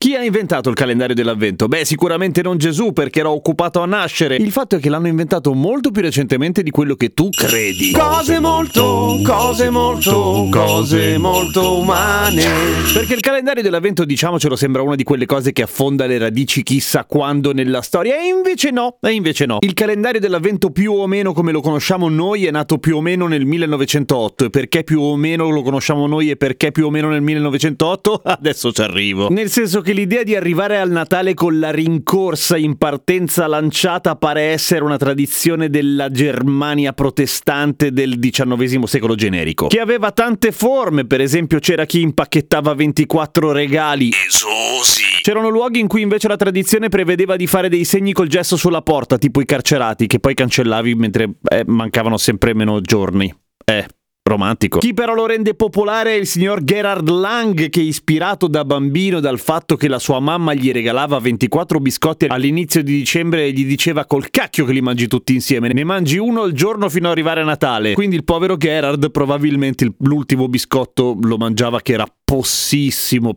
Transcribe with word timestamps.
Chi 0.00 0.14
ha 0.14 0.22
inventato 0.22 0.68
il 0.68 0.76
calendario 0.76 1.12
dell'avvento? 1.12 1.66
Beh, 1.66 1.84
sicuramente 1.84 2.40
non 2.40 2.56
Gesù 2.56 2.92
perché 2.92 3.18
era 3.18 3.30
occupato 3.30 3.80
a 3.80 3.84
nascere. 3.84 4.36
Il 4.36 4.52
fatto 4.52 4.76
è 4.76 4.78
che 4.78 4.88
l'hanno 4.88 5.08
inventato 5.08 5.52
molto 5.54 5.90
più 5.90 6.02
recentemente 6.02 6.62
di 6.62 6.70
quello 6.70 6.94
che 6.94 7.14
tu 7.14 7.30
credi. 7.30 7.90
Cose 7.90 8.38
molto, 8.38 9.18
cose 9.24 9.70
molto, 9.70 10.46
cose 10.52 11.18
molto 11.18 11.80
umane. 11.80 12.44
Perché 12.92 13.14
il 13.14 13.20
calendario 13.20 13.60
dell'avvento, 13.60 14.04
diciamocelo, 14.04 14.54
sembra 14.54 14.82
una 14.82 14.94
di 14.94 15.02
quelle 15.02 15.26
cose 15.26 15.50
che 15.50 15.62
affonda 15.62 16.06
le 16.06 16.18
radici 16.18 16.62
chissà 16.62 17.04
quando 17.04 17.52
nella 17.52 17.82
storia. 17.82 18.22
E 18.22 18.28
invece 18.28 18.70
no, 18.70 18.98
e 19.00 19.10
invece 19.10 19.46
no. 19.46 19.56
Il 19.62 19.74
calendario 19.74 20.20
dell'avvento 20.20 20.70
più 20.70 20.92
o 20.92 21.08
meno 21.08 21.32
come 21.32 21.50
lo 21.50 21.60
conosciamo 21.60 22.08
noi 22.08 22.46
è 22.46 22.52
nato 22.52 22.78
più 22.78 22.98
o 22.98 23.00
meno 23.00 23.26
nel 23.26 23.44
1908. 23.44 24.44
E 24.44 24.50
perché 24.50 24.84
più 24.84 25.00
o 25.00 25.16
meno 25.16 25.50
lo 25.50 25.62
conosciamo 25.62 26.06
noi 26.06 26.30
e 26.30 26.36
perché 26.36 26.70
più 26.70 26.86
o 26.86 26.90
meno 26.90 27.08
nel 27.08 27.20
1908? 27.22 28.20
Adesso 28.22 28.70
ci 28.70 28.80
arrivo. 28.80 29.28
Nel 29.30 29.50
senso 29.50 29.80
che 29.80 29.86
che 29.88 29.94
l'idea 29.94 30.22
di 30.22 30.36
arrivare 30.36 30.78
al 30.78 30.90
Natale 30.90 31.32
con 31.32 31.58
la 31.58 31.70
rincorsa 31.70 32.58
in 32.58 32.76
partenza 32.76 33.46
lanciata 33.46 34.16
pare 34.16 34.42
essere 34.42 34.84
una 34.84 34.98
tradizione 34.98 35.70
della 35.70 36.10
Germania 36.10 36.92
protestante 36.92 37.90
del 37.90 38.18
XIX 38.18 38.82
secolo 38.82 39.14
generico, 39.14 39.68
che 39.68 39.80
aveva 39.80 40.12
tante 40.12 40.52
forme, 40.52 41.06
per 41.06 41.22
esempio 41.22 41.58
c'era 41.58 41.86
chi 41.86 42.02
impacchettava 42.02 42.74
24 42.74 43.50
regali 43.50 44.10
esosi. 44.10 45.22
C'erano 45.22 45.48
luoghi 45.48 45.80
in 45.80 45.86
cui 45.86 46.02
invece 46.02 46.28
la 46.28 46.36
tradizione 46.36 46.90
prevedeva 46.90 47.36
di 47.36 47.46
fare 47.46 47.70
dei 47.70 47.86
segni 47.86 48.12
col 48.12 48.28
gesso 48.28 48.58
sulla 48.58 48.82
porta, 48.82 49.16
tipo 49.16 49.40
i 49.40 49.46
carcerati, 49.46 50.06
che 50.06 50.18
poi 50.18 50.34
cancellavi 50.34 50.94
mentre 50.96 51.30
eh, 51.48 51.64
mancavano 51.66 52.18
sempre 52.18 52.52
meno 52.52 52.82
giorni. 52.82 53.34
Eh, 53.64 53.86
romantico. 54.28 54.78
Chi 54.78 54.94
però 54.94 55.14
lo 55.14 55.26
rende 55.26 55.54
popolare 55.54 56.12
è 56.12 56.18
il 56.18 56.26
signor 56.26 56.62
Gerhard 56.62 57.08
Lang, 57.08 57.68
che 57.68 57.80
ispirato 57.80 58.46
da 58.46 58.64
bambino 58.64 59.20
dal 59.20 59.38
fatto 59.38 59.76
che 59.76 59.88
la 59.88 59.98
sua 59.98 60.20
mamma 60.20 60.54
gli 60.54 60.70
regalava 60.70 61.18
24 61.18 61.80
biscotti 61.80 62.26
all'inizio 62.26 62.82
di 62.82 62.96
dicembre 62.96 63.46
e 63.46 63.52
gli 63.52 63.64
diceva 63.64 64.04
col 64.04 64.30
cacchio 64.30 64.64
che 64.64 64.72
li 64.72 64.80
mangi 64.80 65.08
tutti 65.08 65.34
insieme, 65.34 65.72
ne 65.72 65.84
mangi 65.84 66.18
uno 66.18 66.42
al 66.42 66.52
giorno 66.52 66.88
fino 66.88 67.06
ad 67.06 67.12
arrivare 67.12 67.40
a 67.40 67.44
Natale. 67.44 67.94
Quindi 67.94 68.16
il 68.16 68.24
povero 68.24 68.56
Gerhard 68.56 69.10
probabilmente 69.10 69.92
l'ultimo 69.98 70.48
biscotto 70.48 71.16
lo 71.20 71.36
mangiava 71.36 71.80
che 71.80 71.92
era 71.94 72.06
possissimo 72.24 73.34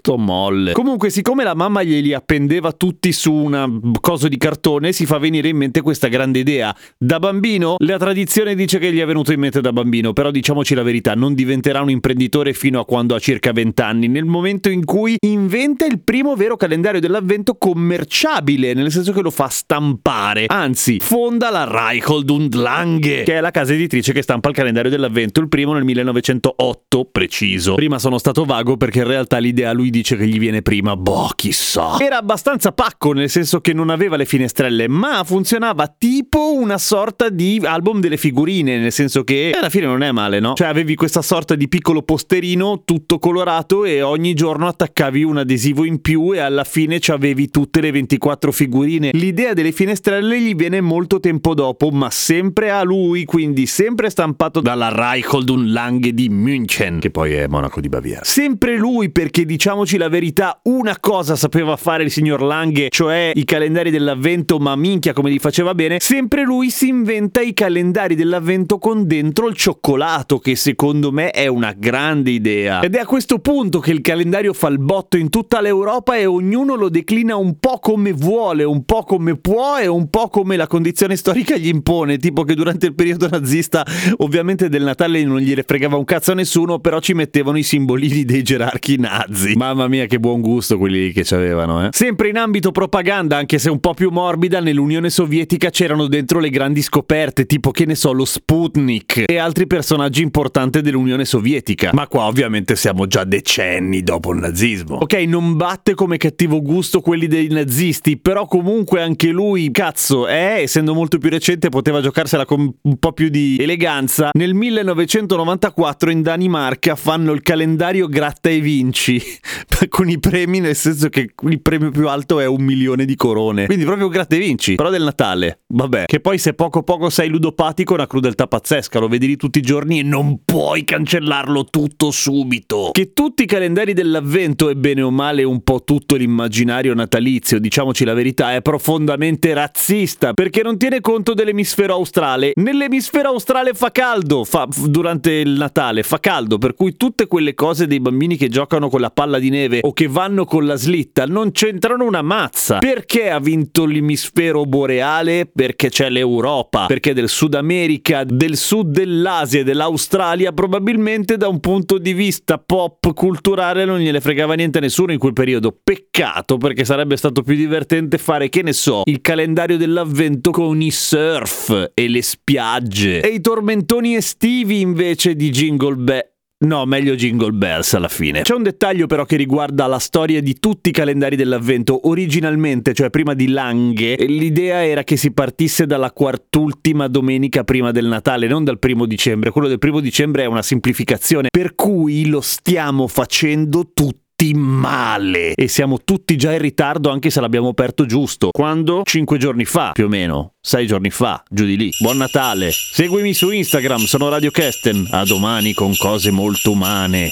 tutto 0.00 0.16
molle. 0.16 0.72
Comunque, 0.72 1.10
siccome 1.10 1.44
la 1.44 1.54
mamma 1.54 1.82
glieli 1.82 2.14
appendeva 2.14 2.72
tutti 2.72 3.12
su 3.12 3.32
una 3.32 3.68
cosa 4.00 4.28
di 4.28 4.36
cartone, 4.38 4.92
si 4.92 5.06
fa 5.06 5.18
venire 5.18 5.48
in 5.48 5.56
mente 5.56 5.82
questa 5.82 6.08
grande 6.08 6.38
idea. 6.38 6.74
Da 6.96 7.18
bambino, 7.18 7.76
la 7.78 7.98
tradizione 7.98 8.54
dice 8.54 8.78
che 8.78 8.92
gli 8.92 8.98
è 8.98 9.06
venuto 9.06 9.32
in 9.32 9.40
mente 9.40 9.60
da 9.60 9.72
bambino, 9.72 10.12
però 10.12 10.30
diciamoci 10.30 10.74
la 10.74 10.82
verità, 10.82 11.14
non 11.14 11.34
diventerà 11.34 11.82
un 11.82 11.90
imprenditore 11.90 12.54
fino 12.54 12.80
a 12.80 12.84
quando 12.84 13.14
ha 13.14 13.18
circa 13.18 13.52
20 13.52 13.82
anni, 13.82 14.08
nel 14.08 14.24
momento 14.24 14.70
in 14.70 14.84
cui 14.84 15.16
inventa 15.20 15.84
il 15.84 16.00
primo 16.00 16.34
vero 16.34 16.56
calendario 16.56 17.00
dell'avvento 17.00 17.56
commerciabile, 17.56 18.72
nel 18.72 18.90
senso 18.90 19.12
che 19.12 19.20
lo 19.20 19.30
fa 19.30 19.48
stampare. 19.48 20.46
Anzi, 20.48 20.98
fonda 21.00 21.50
la 21.50 21.64
Reichhold 21.64 22.30
und 22.30 22.54
Lange, 22.54 23.22
che 23.24 23.36
è 23.36 23.40
la 23.40 23.50
casa 23.50 23.74
editrice 23.74 24.12
che 24.12 24.22
stampa 24.22 24.48
il 24.48 24.54
calendario 24.54 24.90
dell'avvento, 24.90 25.40
il 25.40 25.48
primo 25.48 25.74
nel 25.74 25.84
1908, 25.84 27.08
preciso. 27.10 27.74
Prima 27.74 27.98
sono 27.98 28.16
stato 28.18 28.44
vago 28.44 28.76
perché 28.76 29.00
in 29.00 29.06
realtà 29.06 29.38
l'idea 29.38 29.72
lui 29.72 29.90
dice 29.90 29.99
che 30.02 30.26
gli 30.26 30.38
viene 30.38 30.62
prima, 30.62 30.96
boh, 30.96 31.30
chissà. 31.34 31.98
Era 31.98 32.18
abbastanza 32.18 32.72
pacco, 32.72 33.12
nel 33.12 33.30
senso 33.30 33.60
che 33.60 33.72
non 33.72 33.90
aveva 33.90 34.16
le 34.16 34.24
finestrelle, 34.24 34.88
ma 34.88 35.22
funzionava 35.24 35.94
tipo 35.96 36.54
una 36.54 36.78
sorta 36.78 37.28
di 37.28 37.60
album 37.62 38.00
delle 38.00 38.16
figurine, 38.16 38.78
nel 38.78 38.92
senso 38.92 39.24
che 39.24 39.52
alla 39.54 39.68
fine 39.68 39.86
non 39.86 40.02
è 40.02 40.12
male, 40.12 40.40
no? 40.40 40.54
Cioè 40.54 40.68
avevi 40.68 40.94
questa 40.94 41.22
sorta 41.22 41.54
di 41.54 41.68
piccolo 41.68 42.02
posterino 42.02 42.82
tutto 42.84 43.18
colorato 43.18 43.84
e 43.84 44.02
ogni 44.02 44.34
giorno 44.34 44.66
attaccavi 44.66 45.22
un 45.22 45.38
adesivo 45.38 45.84
in 45.84 46.00
più 46.00 46.32
e 46.32 46.38
alla 46.38 46.64
fine 46.64 47.00
ci 47.00 47.10
avevi 47.10 47.50
tutte 47.50 47.80
le 47.80 47.90
24 47.90 48.52
figurine. 48.52 49.10
L'idea 49.12 49.52
delle 49.52 49.72
finestrelle 49.72 50.40
gli 50.40 50.54
viene 50.54 50.80
molto 50.80 51.20
tempo 51.20 51.54
dopo, 51.54 51.90
ma 51.90 52.10
sempre 52.10 52.70
a 52.70 52.82
lui, 52.82 53.24
quindi 53.24 53.66
sempre 53.66 54.10
stampato 54.10 54.60
dalla 54.60 54.88
Reichhold 54.88 55.48
und 55.48 55.68
Lange 55.68 56.12
di 56.12 56.28
München, 56.28 56.98
che 56.98 57.10
poi 57.10 57.32
è 57.32 57.46
monaco 57.46 57.80
di 57.80 57.88
Baviera. 57.88 58.24
Sempre 58.24 58.76
lui 58.76 59.10
perché 59.10 59.44
diciamo 59.44 59.79
diciamoci 59.80 59.96
la 59.96 60.08
verità, 60.08 60.60
una 60.64 60.98
cosa 60.98 61.36
sapeva 61.36 61.76
fare 61.76 62.02
il 62.02 62.10
signor 62.10 62.42
Lange, 62.42 62.88
cioè 62.90 63.32
i 63.34 63.44
calendari 63.44 63.90
dell'avvento, 63.90 64.58
ma 64.58 64.76
minchia 64.76 65.12
come 65.12 65.30
li 65.30 65.38
faceva 65.38 65.74
bene, 65.74 65.98
sempre 66.00 66.42
lui 66.42 66.70
si 66.70 66.88
inventa 66.88 67.40
i 67.40 67.54
calendari 67.54 68.14
dell'avvento 68.14 68.78
con 68.78 69.06
dentro 69.06 69.48
il 69.48 69.56
cioccolato, 69.56 70.38
che 70.38 70.56
secondo 70.56 71.12
me 71.12 71.30
è 71.30 71.46
una 71.46 71.72
grande 71.72 72.30
idea. 72.30 72.80
Ed 72.80 72.94
è 72.94 73.00
a 73.00 73.06
questo 73.06 73.38
punto 73.38 73.78
che 73.78 73.90
il 73.90 74.00
calendario 74.00 74.52
fa 74.52 74.68
il 74.68 74.78
botto 74.78 75.16
in 75.16 75.30
tutta 75.30 75.60
l'Europa 75.60 76.16
e 76.16 76.26
ognuno 76.26 76.74
lo 76.74 76.88
declina 76.88 77.36
un 77.36 77.58
po' 77.58 77.78
come 77.78 78.12
vuole, 78.12 78.64
un 78.64 78.84
po' 78.84 79.04
come 79.04 79.36
può 79.36 79.78
e 79.78 79.86
un 79.86 80.10
po' 80.10 80.28
come 80.28 80.56
la 80.56 80.66
condizione 80.66 81.16
storica 81.16 81.56
gli 81.56 81.68
impone, 81.68 82.18
tipo 82.18 82.44
che 82.44 82.54
durante 82.54 82.86
il 82.86 82.94
periodo 82.94 83.28
nazista 83.28 83.86
ovviamente 84.18 84.68
del 84.68 84.82
Natale 84.82 85.24
non 85.24 85.38
gliene 85.38 85.62
fregava 85.62 85.96
un 85.96 86.04
cazzo 86.04 86.32
a 86.32 86.34
nessuno, 86.34 86.80
però 86.80 87.00
ci 87.00 87.14
mettevano 87.14 87.56
i 87.56 87.62
simbolini 87.62 88.24
dei 88.24 88.42
gerarchi 88.42 88.96
nazi. 88.96 89.54
Ma 89.56 89.69
Mamma 89.70 89.86
mia, 89.86 90.06
che 90.06 90.18
buon 90.18 90.40
gusto 90.40 90.78
quelli 90.78 91.12
che 91.12 91.22
c'avevano, 91.22 91.86
eh. 91.86 91.88
Sempre 91.92 92.28
in 92.28 92.36
ambito 92.38 92.72
propaganda, 92.72 93.36
anche 93.36 93.60
se 93.60 93.70
un 93.70 93.78
po' 93.78 93.94
più 93.94 94.10
morbida, 94.10 94.58
nell'Unione 94.58 95.10
Sovietica 95.10 95.70
c'erano 95.70 96.08
dentro 96.08 96.40
le 96.40 96.50
grandi 96.50 96.82
scoperte, 96.82 97.46
tipo 97.46 97.70
che 97.70 97.86
ne 97.86 97.94
so, 97.94 98.10
lo 98.10 98.24
Sputnik 98.24 99.22
e 99.26 99.38
altri 99.38 99.68
personaggi 99.68 100.22
importanti 100.22 100.80
dell'Unione 100.80 101.24
Sovietica. 101.24 101.90
Ma 101.92 102.08
qua 102.08 102.24
ovviamente 102.24 102.74
siamo 102.74 103.06
già 103.06 103.22
decenni 103.22 104.02
dopo 104.02 104.32
il 104.32 104.40
nazismo. 104.40 104.96
Ok, 104.96 105.14
non 105.28 105.56
batte 105.56 105.94
come 105.94 106.16
cattivo 106.16 106.60
gusto 106.60 107.00
quelli 107.00 107.28
dei 107.28 107.46
nazisti, 107.46 108.18
però 108.18 108.46
comunque 108.46 109.00
anche 109.00 109.28
lui, 109.28 109.70
cazzo, 109.70 110.26
eh, 110.26 110.62
essendo 110.62 110.94
molto 110.94 111.18
più 111.18 111.30
recente, 111.30 111.68
poteva 111.68 112.00
giocarsela 112.00 112.44
con 112.44 112.74
un 112.82 112.98
po' 112.98 113.12
più 113.12 113.28
di 113.28 113.56
eleganza. 113.60 114.30
Nel 114.32 114.52
1994 114.52 116.10
in 116.10 116.22
Danimarca 116.22 116.96
fanno 116.96 117.30
il 117.30 117.42
calendario 117.42 118.08
gratta 118.08 118.48
e 118.48 118.58
vinci 118.58 119.22
con 119.88 120.08
i 120.08 120.18
premi, 120.18 120.60
nel 120.60 120.76
senso 120.76 121.08
che 121.08 121.30
il 121.42 121.60
premio 121.60 121.90
più 121.90 122.08
alto 122.08 122.40
è 122.40 122.46
un 122.46 122.62
milione 122.62 123.04
di 123.04 123.16
corone. 123.16 123.66
Quindi 123.66 123.84
proprio 123.84 124.08
gratte 124.08 124.38
vinci, 124.38 124.74
però 124.74 124.90
del 124.90 125.02
Natale. 125.02 125.60
Vabbè, 125.68 126.06
che 126.06 126.20
poi 126.20 126.38
se 126.38 126.54
poco 126.54 126.82
poco 126.82 127.10
sei 127.10 127.28
ludopatico 127.28 127.92
è 127.92 127.96
una 127.96 128.06
crudeltà 128.06 128.46
pazzesca, 128.46 128.98
lo 128.98 129.08
vedi 129.08 129.26
lì 129.26 129.36
tutti 129.36 129.58
i 129.58 129.62
giorni 129.62 130.00
e 130.00 130.02
non 130.02 130.40
puoi 130.44 130.84
cancellarlo 130.84 131.64
tutto 131.66 132.10
subito. 132.10 132.90
Che 132.92 133.12
tutti 133.12 133.44
i 133.44 133.46
calendari 133.46 133.92
dell'avvento 133.92 134.68
e 134.68 134.76
bene 134.76 135.02
o 135.02 135.10
male 135.10 135.42
un 135.42 135.62
po' 135.62 135.84
tutto 135.84 136.16
l'immaginario 136.16 136.94
natalizio, 136.94 137.58
diciamoci 137.58 138.04
la 138.04 138.14
verità, 138.14 138.54
è 138.54 138.62
profondamente 138.62 139.52
razzista, 139.54 140.32
perché 140.32 140.62
non 140.62 140.78
tiene 140.78 141.00
conto 141.00 141.34
dell'emisfero 141.34 141.94
australe. 141.94 142.52
Nell'emisfero 142.54 143.28
australe 143.28 143.74
fa 143.74 143.90
caldo, 143.90 144.44
fa, 144.44 144.66
durante 144.86 145.32
il 145.32 145.50
Natale 145.50 146.02
fa 146.02 146.18
caldo, 146.18 146.58
per 146.58 146.74
cui 146.74 146.96
tutte 146.96 147.26
quelle 147.26 147.54
cose 147.54 147.86
dei 147.86 148.00
bambini 148.00 148.36
che 148.36 148.48
giocano 148.48 148.88
con 148.88 149.00
la 149.00 149.10
palla 149.10 149.38
di 149.38 149.49
neve 149.50 149.80
o 149.82 149.92
che 149.92 150.08
vanno 150.08 150.46
con 150.46 150.64
la 150.64 150.76
slitta 150.76 151.26
non 151.26 151.52
c'entrano 151.52 152.04
una 152.06 152.22
mazza. 152.22 152.78
Perché 152.78 153.30
ha 153.30 153.38
vinto 153.38 153.84
l'emisfero 153.84 154.64
boreale? 154.64 155.50
Perché 155.52 155.90
c'è 155.90 156.08
l'Europa, 156.08 156.86
perché 156.86 157.12
del 157.12 157.28
Sud 157.28 157.54
America, 157.54 158.24
del 158.24 158.56
sud 158.56 158.90
dell'Asia 158.90 159.60
e 159.60 159.64
dell'Australia 159.64 160.52
probabilmente 160.52 161.36
da 161.36 161.48
un 161.48 161.60
punto 161.60 161.98
di 161.98 162.12
vista 162.12 162.58
pop 162.58 163.12
culturale 163.12 163.84
non 163.84 163.98
gliene 163.98 164.20
fregava 164.20 164.54
niente 164.54 164.78
a 164.78 164.80
nessuno 164.80 165.12
in 165.12 165.18
quel 165.18 165.32
periodo. 165.32 165.76
Peccato 165.82 166.56
perché 166.56 166.84
sarebbe 166.84 167.16
stato 167.16 167.42
più 167.42 167.54
divertente 167.54 168.18
fare, 168.18 168.48
che 168.48 168.62
ne 168.62 168.72
so, 168.72 169.02
il 169.04 169.20
calendario 169.20 169.76
dell'avvento 169.76 170.50
con 170.50 170.80
i 170.80 170.90
surf 170.90 171.90
e 171.92 172.08
le 172.08 172.22
spiagge 172.22 173.20
e 173.20 173.28
i 173.28 173.40
tormentoni 173.40 174.14
estivi 174.14 174.80
invece 174.80 175.34
di 175.34 175.50
Jingle 175.50 175.96
Bell 175.96 176.29
No, 176.62 176.84
meglio 176.84 177.14
Jingle 177.14 177.52
Bells 177.52 177.94
alla 177.94 178.08
fine. 178.08 178.42
C'è 178.42 178.54
un 178.54 178.62
dettaglio 178.62 179.06
però 179.06 179.24
che 179.24 179.36
riguarda 179.36 179.86
la 179.86 179.98
storia 179.98 180.42
di 180.42 180.58
tutti 180.58 180.90
i 180.90 180.92
calendari 180.92 181.34
dell'avvento. 181.34 182.06
Originalmente, 182.08 182.92
cioè 182.92 183.08
prima 183.08 183.32
di 183.32 183.48
Langhe, 183.48 184.16
l'idea 184.26 184.84
era 184.84 185.02
che 185.02 185.16
si 185.16 185.32
partisse 185.32 185.86
dalla 185.86 186.12
quartultima 186.12 187.08
domenica 187.08 187.64
prima 187.64 187.92
del 187.92 188.04
Natale, 188.06 188.46
non 188.46 188.64
dal 188.64 188.78
primo 188.78 189.06
dicembre. 189.06 189.50
Quello 189.50 189.68
del 189.68 189.78
primo 189.78 190.00
dicembre 190.00 190.42
è 190.42 190.46
una 190.46 190.60
semplificazione, 190.60 191.48
per 191.50 191.74
cui 191.74 192.26
lo 192.26 192.42
stiamo 192.42 193.06
facendo 193.06 193.90
tutti 193.94 194.28
male 194.54 195.54
e 195.54 195.68
siamo 195.68 195.98
tutti 196.02 196.36
già 196.36 196.52
in 196.52 196.58
ritardo 196.58 197.10
anche 197.10 197.30
se 197.30 197.40
l'abbiamo 197.40 197.68
aperto 197.68 198.06
giusto. 198.06 198.50
Quando? 198.50 199.02
Cinque 199.04 199.38
giorni 199.38 199.64
fa, 199.64 199.92
più 199.92 200.06
o 200.06 200.08
meno. 200.08 200.54
Sei 200.60 200.86
giorni 200.86 201.10
fa, 201.10 201.42
giù 201.48 201.64
di 201.64 201.76
lì. 201.76 201.90
Buon 202.00 202.16
Natale! 202.16 202.70
Seguimi 202.72 203.34
su 203.34 203.50
Instagram, 203.50 204.04
sono 204.04 204.28
Radio 204.28 204.50
Kesten. 204.50 205.08
A 205.10 205.24
domani 205.24 205.72
con 205.74 205.94
cose 205.96 206.30
molto 206.30 206.72
umane. 206.72 207.30